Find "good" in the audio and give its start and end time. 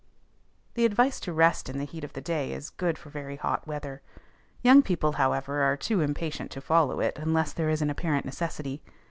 2.71-2.97